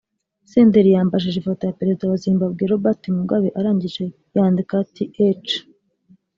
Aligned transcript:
Senderi 0.51 0.89
yabanje 0.95 1.37
ifoto 1.39 1.61
ya 1.65 1.77
Perezida 1.79 2.03
wa 2.11 2.17
Zimbabwe 2.25 2.63
Robert 2.71 3.01
Mugabe 3.17 3.47
arangije 3.59 4.03
yandika 4.35 4.73
ati 4.83 5.03
“H 5.43 5.51